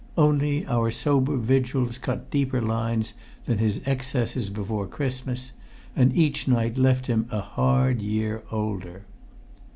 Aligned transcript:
Only, 0.17 0.65
our 0.65 0.89
sober 0.89 1.37
vigils 1.37 1.99
cut 1.99 2.31
deeper 2.31 2.59
lines 2.59 3.13
than 3.45 3.59
his 3.59 3.81
excesses 3.85 4.49
before 4.49 4.87
Christmas, 4.87 5.51
and 5.95 6.09
every 6.13 6.33
night 6.47 6.75
left 6.75 7.05
him 7.05 7.27
a 7.29 7.41
hard 7.41 8.01
year 8.01 8.41
older. 8.49 9.03